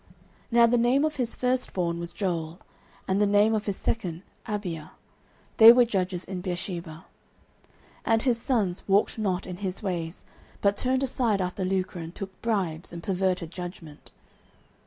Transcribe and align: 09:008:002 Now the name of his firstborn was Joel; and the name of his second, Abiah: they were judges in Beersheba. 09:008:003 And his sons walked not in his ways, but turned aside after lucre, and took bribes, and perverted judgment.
09:008:002 0.01 0.09
Now 0.53 0.65
the 0.65 0.77
name 0.79 1.05
of 1.05 1.15
his 1.17 1.35
firstborn 1.35 1.99
was 1.99 2.11
Joel; 2.11 2.59
and 3.07 3.21
the 3.21 3.27
name 3.27 3.53
of 3.53 3.67
his 3.67 3.77
second, 3.77 4.23
Abiah: 4.47 4.87
they 5.57 5.71
were 5.71 5.85
judges 5.85 6.23
in 6.25 6.41
Beersheba. 6.41 7.05
09:008:003 7.99 8.01
And 8.05 8.21
his 8.23 8.41
sons 8.41 8.83
walked 8.87 9.19
not 9.19 9.45
in 9.45 9.57
his 9.57 9.83
ways, 9.83 10.25
but 10.59 10.75
turned 10.75 11.03
aside 11.03 11.39
after 11.39 11.63
lucre, 11.63 11.99
and 11.99 12.15
took 12.15 12.31
bribes, 12.41 12.91
and 12.91 13.03
perverted 13.03 13.51
judgment. 13.51 14.09